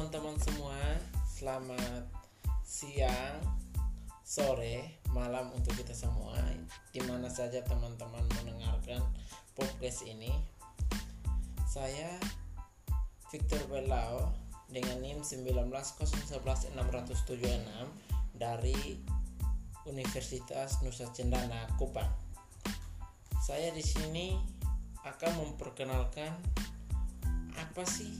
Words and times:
teman-teman 0.00 0.40
semua, 0.40 0.80
selamat 1.28 2.08
siang, 2.64 3.36
sore, 4.24 4.96
malam 5.12 5.52
untuk 5.52 5.76
kita 5.76 5.92
semua 5.92 6.40
Di 6.88 7.04
mana 7.04 7.28
saja 7.28 7.60
teman-teman 7.60 8.24
mendengarkan 8.40 9.04
podcast 9.52 10.08
ini 10.08 10.32
Saya 11.68 12.16
Victor 13.28 13.60
Belao 13.68 14.32
dengan 14.72 15.04
NIM 15.04 15.20
1901676 15.20 16.72
dari 18.40 19.04
Universitas 19.84 20.80
Nusa 20.80 21.12
Cendana 21.12 21.68
Kupang. 21.76 22.08
Saya 23.44 23.68
di 23.76 23.84
sini 23.84 24.32
akan 25.04 25.44
memperkenalkan 25.44 26.32
apa 27.52 27.84
sih 27.84 28.16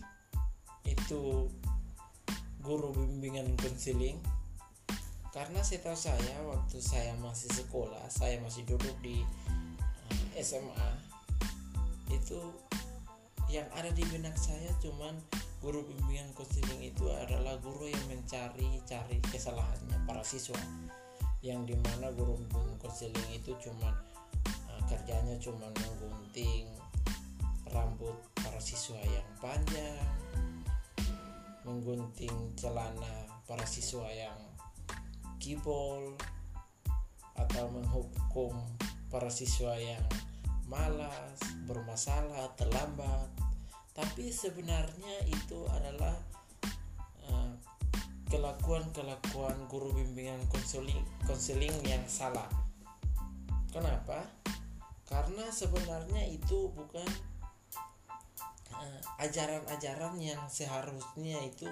itu 0.84 1.48
guru 2.60 2.92
bimbingan 2.92 3.56
konseling. 3.56 4.20
Karena 5.30 5.62
saya 5.62 5.80
tahu 5.86 5.94
saya 5.94 6.36
waktu 6.42 6.82
saya 6.82 7.14
masih 7.22 7.46
sekolah 7.54 8.02
saya 8.10 8.42
masih 8.42 8.66
duduk 8.66 8.92
di 8.98 9.22
eh, 10.34 10.42
SMA 10.42 10.90
itu 12.10 12.38
yang 13.46 13.66
ada 13.74 13.94
di 13.94 14.02
benak 14.10 14.34
saya 14.34 14.74
cuman 14.82 15.14
guru 15.62 15.86
bimbingan 15.86 16.30
konseling 16.34 16.82
itu 16.82 17.06
adalah 17.14 17.54
guru 17.62 17.86
yang 17.86 18.04
mencari 18.10 18.82
cari 18.88 19.22
kesalahannya 19.30 20.02
para 20.08 20.22
siswa. 20.26 20.58
Yang 21.40 21.72
di 21.72 21.76
mana 21.78 22.10
guru 22.12 22.36
bimbingan 22.36 22.76
konseling 22.82 23.28
itu 23.30 23.54
cuman 23.62 23.94
uh, 24.68 24.82
kerjanya 24.90 25.38
cuman 25.38 25.70
menggunting 25.72 26.66
rambut 27.70 28.18
para 28.34 28.58
siswa 28.58 28.98
yang 29.06 29.26
panjang 29.38 30.10
menggunting 31.64 32.56
celana 32.56 33.28
para 33.44 33.66
siswa 33.66 34.06
yang 34.08 34.36
kibol 35.40 36.16
atau 37.36 37.64
menghukum 37.72 38.52
para 39.08 39.32
siswa 39.32 39.74
yang 39.80 40.04
malas, 40.70 41.40
bermasalah, 41.66 42.54
terlambat. 42.54 43.26
Tapi 43.90 44.30
sebenarnya 44.30 45.26
itu 45.26 45.66
adalah 45.66 46.14
uh, 47.26 47.52
kelakuan-kelakuan 48.30 49.66
guru 49.66 49.90
bimbingan 49.90 50.38
konseling 50.46 51.02
konseling 51.26 51.74
yang 51.82 52.04
salah. 52.06 52.46
Kenapa? 53.74 54.22
Karena 55.10 55.50
sebenarnya 55.50 56.22
itu 56.30 56.70
bukan 56.70 57.06
Eh, 58.80 59.00
ajaran-ajaran 59.20 60.16
yang 60.16 60.40
seharusnya 60.48 61.36
itu 61.44 61.68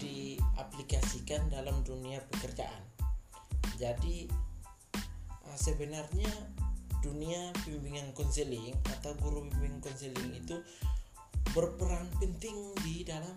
diaplikasikan 0.00 1.52
dalam 1.52 1.84
dunia 1.84 2.24
pekerjaan. 2.32 2.80
Jadi 3.76 4.24
uh, 5.44 5.58
sebenarnya 5.58 6.30
dunia 7.04 7.52
bimbingan 7.68 8.16
konseling 8.16 8.72
atau 8.88 9.12
guru 9.20 9.44
bimbingan 9.52 9.84
konseling 9.84 10.32
itu 10.32 10.56
berperan 11.52 12.08
penting 12.16 12.72
di 12.80 13.04
dalam 13.04 13.36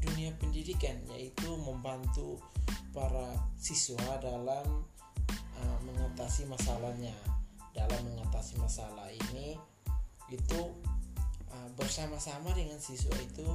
dunia 0.00 0.32
pendidikan 0.40 0.96
yaitu 1.12 1.52
membantu 1.60 2.40
para 2.96 3.36
siswa 3.60 4.16
dalam 4.24 4.88
uh, 5.60 5.78
mengatasi 5.84 6.48
masalahnya. 6.48 7.12
Dalam 7.74 8.00
mengatasi 8.06 8.56
masalah 8.62 9.10
ini 9.12 9.58
itu 10.32 10.60
Ah, 11.54 11.70
bersama-sama 11.78 12.50
dengan 12.50 12.82
siswa 12.82 13.14
itu 13.22 13.46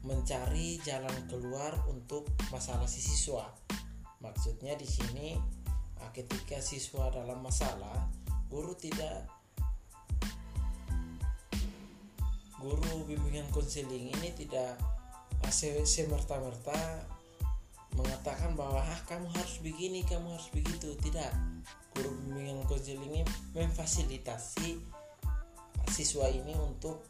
mencari 0.00 0.80
jalan 0.80 1.12
keluar 1.28 1.76
untuk 1.92 2.24
masalah 2.48 2.88
si 2.88 3.04
siswa. 3.04 3.44
Maksudnya 4.24 4.72
di 4.80 4.88
sini 4.88 5.36
ah, 6.00 6.08
ketika 6.16 6.64
siswa 6.64 7.12
dalam 7.12 7.44
masalah, 7.44 8.08
guru 8.48 8.72
tidak 8.72 9.28
guru 12.56 13.04
bimbingan 13.04 13.48
konseling 13.52 14.16
ini 14.16 14.32
tidak 14.32 14.80
ah, 15.44 15.52
semerta-merta 15.84 17.04
mengatakan 18.00 18.56
bahwa 18.56 18.80
ah 18.80 19.00
kamu 19.04 19.28
harus 19.28 19.60
begini, 19.60 20.08
kamu 20.08 20.24
harus 20.24 20.48
begitu. 20.56 20.96
Tidak. 20.96 21.32
Guru 22.00 22.16
bimbingan 22.24 22.64
konseling 22.64 23.12
ini 23.12 23.22
memfasilitasi 23.52 24.99
siswa 25.90 26.30
ini 26.30 26.54
untuk 26.54 27.02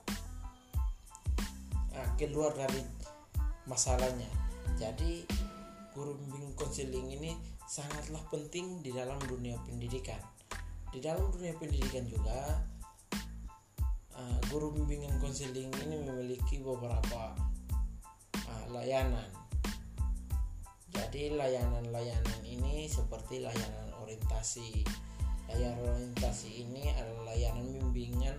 nah, 1.92 2.08
keluar 2.16 2.56
dari 2.56 2.80
masalahnya. 3.68 4.26
Jadi 4.80 5.28
guru 5.92 6.16
bimbing 6.16 6.56
konseling 6.56 7.12
ini 7.12 7.36
sangatlah 7.68 8.24
penting 8.32 8.80
di 8.80 8.90
dalam 8.90 9.20
dunia 9.28 9.60
pendidikan. 9.62 10.18
Di 10.90 10.98
dalam 10.98 11.30
dunia 11.30 11.54
pendidikan 11.54 12.08
juga 12.08 12.64
uh, 14.16 14.38
guru 14.50 14.74
bimbingan 14.74 15.20
konseling 15.22 15.70
ini 15.86 16.00
memiliki 16.00 16.58
beberapa 16.64 17.36
uh, 18.48 18.64
layanan. 18.72 19.28
Jadi 20.90 21.38
layanan-layanan 21.38 22.42
ini 22.42 22.90
seperti 22.90 23.44
layanan 23.44 23.94
orientasi. 24.02 24.82
Layanan 25.46 25.86
orientasi 25.86 26.66
ini 26.66 26.90
adalah 26.94 27.34
layanan 27.34 27.70
bimbingan 27.70 28.34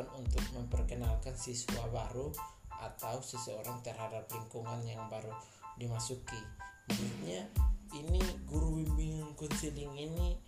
dilakukan 0.00 0.06
untuk 0.16 0.44
memperkenalkan 0.56 1.34
siswa 1.36 1.84
baru 1.92 2.32
atau 2.80 3.20
seseorang 3.20 3.84
terhadap 3.84 4.24
lingkungan 4.32 4.80
yang 4.88 5.04
baru 5.12 5.32
dimasuki. 5.76 6.40
Maksudnya 6.88 7.44
ini 7.92 8.20
guru 8.48 8.80
bimbingan 8.80 9.36
konseling 9.36 9.92
ini 9.92 10.40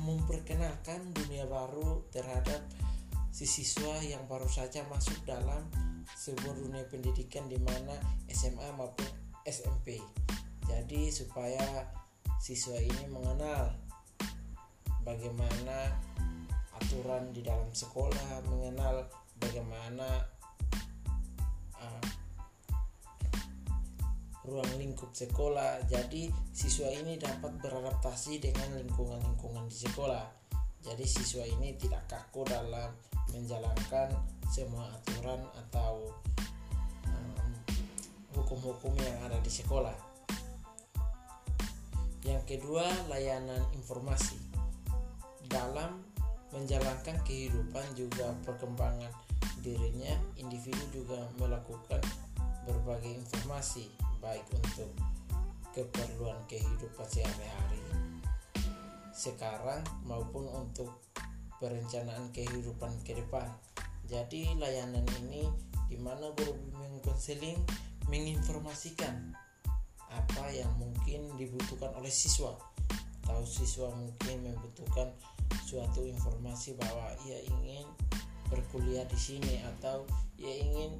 memperkenalkan 0.00 1.12
dunia 1.12 1.44
baru 1.44 2.08
terhadap 2.08 2.64
si 3.28 3.44
siswa 3.44 4.00
yang 4.00 4.24
baru 4.24 4.48
saja 4.48 4.82
masuk 4.88 5.16
dalam 5.28 5.68
sebuah 6.16 6.56
dunia 6.56 6.84
pendidikan 6.88 7.44
di 7.46 7.60
mana 7.60 7.94
SMA 8.32 8.68
maupun 8.80 9.06
SMP. 9.44 10.00
Jadi 10.64 11.12
supaya 11.12 11.84
siswa 12.40 12.80
ini 12.80 13.04
mengenal 13.12 13.76
bagaimana 15.04 15.92
aturan 16.94 17.34
di 17.34 17.42
dalam 17.42 17.66
sekolah 17.74 18.46
mengenal 18.46 19.02
bagaimana 19.42 20.06
uh, 21.74 22.06
ruang 24.46 24.70
lingkup 24.78 25.10
sekolah. 25.10 25.82
Jadi 25.90 26.30
siswa 26.54 26.86
ini 26.94 27.18
dapat 27.18 27.58
beradaptasi 27.58 28.38
dengan 28.38 28.78
lingkungan-lingkungan 28.78 29.66
di 29.66 29.74
sekolah. 29.74 30.22
Jadi 30.86 31.02
siswa 31.02 31.42
ini 31.42 31.74
tidak 31.74 32.06
kaku 32.06 32.46
dalam 32.46 32.94
menjalankan 33.34 34.14
semua 34.46 34.86
aturan 34.94 35.42
atau 35.66 36.14
hukum-hukum 38.38 38.94
um, 38.94 39.02
yang 39.02 39.18
ada 39.26 39.42
di 39.42 39.50
sekolah. 39.50 39.98
Yang 42.22 42.54
kedua 42.54 42.86
layanan 43.10 43.66
informasi. 43.74 44.38
Dalam 45.50 46.13
menjalankan 46.54 47.18
kehidupan 47.26 47.84
juga 47.98 48.30
perkembangan 48.46 49.10
dirinya 49.60 50.14
individu 50.38 51.02
juga 51.02 51.18
melakukan 51.36 52.00
berbagai 52.64 53.12
informasi 53.20 53.90
baik 54.22 54.46
untuk 54.54 54.88
keperluan 55.74 56.38
kehidupan 56.46 57.06
sehari-hari 57.10 57.82
sekarang 59.14 59.80
maupun 60.04 60.44
untuk 60.50 60.90
perencanaan 61.62 62.28
kehidupan 62.34 62.92
ke 63.06 63.16
depan. 63.16 63.46
Jadi 64.04 64.52
layanan 64.58 65.06
ini 65.24 65.48
di 65.88 65.96
mana 65.96 66.28
guru 66.36 66.58
konseling 67.00 67.56
menginformasikan 68.10 69.32
apa 70.12 70.44
yang 70.52 70.68
mungkin 70.76 71.30
dibutuhkan 71.40 71.94
oleh 71.96 72.12
siswa. 72.12 72.52
Atau 73.24 73.48
siswa 73.48 73.88
mungkin 73.96 74.44
membutuhkan 74.44 75.08
suatu 75.62 76.02
informasi 76.02 76.74
bahwa 76.74 77.14
ia 77.28 77.38
ingin 77.46 77.86
berkuliah 78.50 79.06
di 79.06 79.18
sini 79.18 79.62
atau 79.76 80.06
ia 80.38 80.54
ingin 80.62 80.98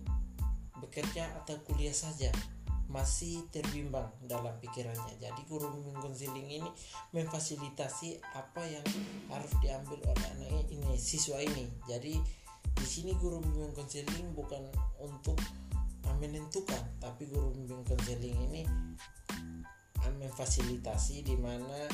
bekerja 0.79 1.31
atau 1.43 1.59
kuliah 1.67 1.95
saja 1.95 2.31
masih 2.89 3.43
terbimbang 3.51 4.07
dalam 4.29 4.53
pikirannya. 4.61 5.17
Jadi 5.19 5.41
guru 5.49 5.73
bimbing 5.73 5.99
konseling 5.99 6.47
ini 6.47 6.71
memfasilitasi 7.17 8.21
apa 8.37 8.63
yang 8.69 8.85
harus 9.33 9.51
diambil 9.65 9.99
oleh 10.05 10.27
anak 10.37 10.69
ini 10.69 10.95
siswa 11.01 11.41
ini. 11.41 11.67
Jadi 11.89 12.21
di 12.75 12.87
sini 12.87 13.17
guru 13.17 13.41
bimbing 13.41 13.73
konseling 13.73 14.37
bukan 14.37 14.69
untuk 15.01 15.41
menentukan, 16.21 16.81
tapi 17.01 17.27
guru 17.27 17.51
bimbing 17.57 17.83
konseling 17.89 18.37
ini 18.53 18.63
memfasilitasi 20.05 21.25
di 21.25 21.37
mana 21.41 21.89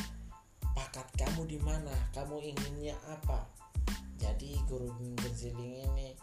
bakat 0.80 1.04
kamu 1.12 1.44
di 1.44 1.60
mana? 1.60 1.92
Kamu 2.16 2.40
inginnya 2.40 2.96
apa? 3.04 3.44
Jadi 4.16 4.56
guru 4.64 4.88
konseling 5.20 5.84
ini 5.84 6.16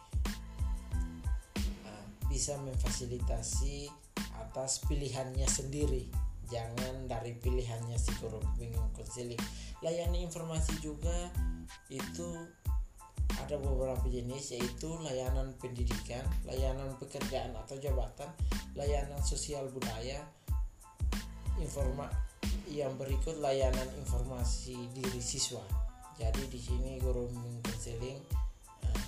uh, 1.85 2.05
bisa 2.25 2.57
memfasilitasi 2.65 3.85
atas 4.41 4.81
pilihannya 4.89 5.45
sendiri. 5.45 6.09
Jangan 6.49 7.05
dari 7.05 7.37
pilihannya 7.37 8.01
si 8.01 8.09
guru 8.17 8.41
bingung 8.57 8.89
konseling 8.97 9.37
layani 9.85 10.25
informasi 10.25 10.73
juga 10.81 11.29
itu 11.93 12.25
ada 13.37 13.61
beberapa 13.61 14.09
jenis 14.09 14.57
yaitu 14.57 14.89
layanan 15.05 15.53
pendidikan, 15.61 16.25
layanan 16.49 16.97
pekerjaan 16.97 17.53
atau 17.53 17.77
jabatan, 17.77 18.33
layanan 18.73 19.21
sosial 19.21 19.69
budaya, 19.69 20.25
informa 21.61 22.09
yang 22.71 22.93
berikut 22.99 23.39
layanan 23.39 23.87
informasi 24.03 24.91
diri 24.91 25.21
siswa. 25.23 25.63
Jadi 26.17 26.49
di 26.49 26.59
sini 26.59 26.97
guru 26.97 27.29
konseling 27.63 28.19
uh, 28.83 29.03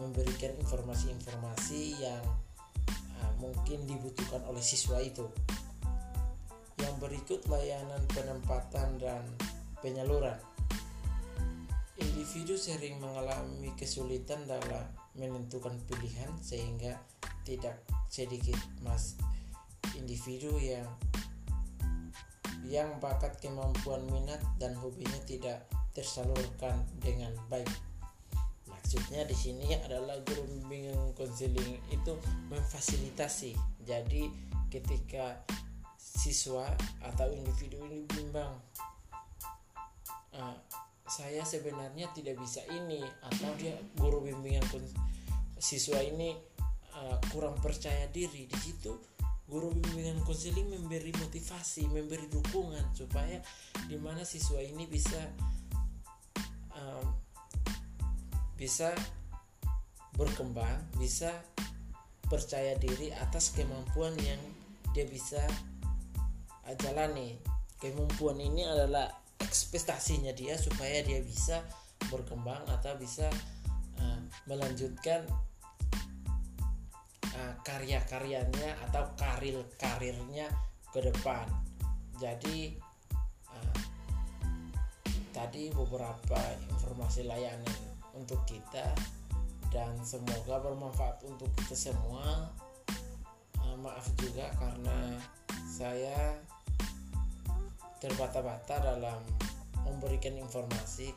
memberikan 0.00 0.56
informasi-informasi 0.58 2.00
yang 2.00 2.24
uh, 3.22 3.32
mungkin 3.38 3.84
dibutuhkan 3.86 4.42
oleh 4.48 4.64
siswa 4.64 4.98
itu. 4.98 5.28
Yang 6.78 6.94
berikut 7.02 7.40
layanan 7.50 8.02
penempatan 8.14 8.98
dan 9.02 9.22
penyaluran 9.82 10.38
individu 11.98 12.54
sering 12.54 13.02
mengalami 13.02 13.74
kesulitan 13.74 14.46
dalam 14.46 14.86
menentukan 15.18 15.74
pilihan 15.90 16.30
sehingga 16.38 16.94
tidak 17.42 17.82
sedikit 18.06 18.54
mas 18.86 19.18
individu 19.98 20.54
yang 20.62 20.86
yang 22.66 22.98
bakat 22.98 23.38
kemampuan 23.38 24.02
minat 24.10 24.42
dan 24.58 24.74
hobinya 24.78 25.18
tidak 25.28 25.68
tersalurkan 25.94 26.82
dengan 26.98 27.30
baik. 27.46 27.68
Maksudnya 28.66 29.28
di 29.28 29.36
sini 29.36 29.76
adalah 29.84 30.16
guru 30.24 30.48
bimbingan 30.48 31.12
konseling 31.12 31.76
itu 31.92 32.12
memfasilitasi. 32.48 33.52
Jadi 33.84 34.32
ketika 34.72 35.44
siswa 35.98 36.72
atau 37.04 37.28
individu 37.30 37.78
ini 37.84 38.04
bimbang 38.08 38.52
uh, 40.34 40.56
saya 41.08 41.40
sebenarnya 41.40 42.12
tidak 42.12 42.36
bisa 42.36 42.60
ini 42.68 43.00
atau 43.24 43.48
dia 43.56 43.74
guru 43.96 44.24
bimbingan 44.24 44.64
siswa 45.56 45.98
ini 46.04 46.36
uh, 46.94 47.16
kurang 47.32 47.56
percaya 47.58 48.06
diri 48.12 48.44
di 48.44 48.58
situ 48.60 49.17
guru 49.48 49.72
bimbingan 49.72 50.20
konseling 50.28 50.68
memberi 50.68 51.08
motivasi 51.16 51.88
memberi 51.88 52.28
dukungan 52.28 52.92
supaya 52.92 53.40
di 53.88 53.96
mana 53.96 54.20
siswa 54.20 54.60
ini 54.60 54.84
bisa 54.84 55.18
um, 56.76 57.16
bisa 58.60 58.92
berkembang 60.20 60.84
bisa 61.00 61.32
percaya 62.28 62.76
diri 62.76 63.08
atas 63.16 63.56
kemampuan 63.56 64.12
yang 64.20 64.40
dia 64.92 65.08
bisa 65.08 65.40
jalani. 66.76 67.40
Kemampuan 67.80 68.36
ini 68.42 68.68
adalah 68.68 69.08
ekspektasinya 69.40 70.34
dia 70.36 70.58
supaya 70.60 71.00
dia 71.00 71.22
bisa 71.24 71.64
berkembang 72.10 72.60
atau 72.68 72.98
bisa 72.98 73.30
uh, 74.02 74.20
melanjutkan 74.44 75.24
uh, 77.38 77.54
karya-karyanya 77.62 78.74
atau 78.90 79.06
karir-karirnya 79.14 80.50
ke 80.90 81.00
depan. 81.00 81.46
Jadi 82.18 82.74
uh, 83.54 83.78
tadi 85.30 85.70
beberapa 85.70 86.40
informasi 86.74 87.30
layanan 87.30 87.78
untuk 88.18 88.42
kita 88.42 88.90
dan 89.70 89.94
semoga 90.02 90.58
bermanfaat 90.58 91.22
untuk 91.22 91.48
kita 91.62 91.78
semua. 91.78 92.50
Uh, 93.62 93.76
maaf 93.78 94.10
juga 94.18 94.50
karena 94.58 95.22
saya 95.68 96.34
terbata-bata 98.02 98.82
dalam 98.82 99.22
memberikan 99.86 100.34
informasi. 100.34 101.14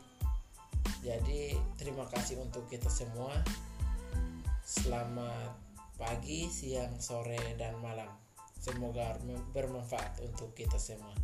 Jadi 1.02 1.58
terima 1.74 2.06
kasih 2.06 2.38
untuk 2.38 2.70
kita 2.70 2.86
semua. 2.86 3.34
Selamat 4.62 5.71
pagi, 6.02 6.50
siang, 6.50 6.98
sore, 6.98 7.54
dan 7.54 7.78
malam. 7.78 8.10
Semoga 8.58 9.14
bermanfaat 9.54 10.18
untuk 10.26 10.50
kita 10.50 10.74
semua. 10.74 11.14